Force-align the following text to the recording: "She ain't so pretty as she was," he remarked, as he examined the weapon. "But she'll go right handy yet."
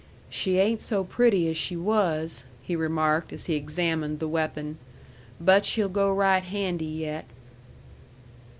"She 0.31 0.57
ain't 0.57 0.81
so 0.81 1.03
pretty 1.03 1.47
as 1.47 1.55
she 1.55 1.75
was," 1.77 2.45
he 2.59 2.75
remarked, 2.75 3.31
as 3.31 3.45
he 3.45 3.53
examined 3.53 4.17
the 4.19 4.27
weapon. 4.27 4.79
"But 5.39 5.63
she'll 5.63 5.89
go 5.89 6.11
right 6.11 6.41
handy 6.41 6.85
yet." 6.87 7.25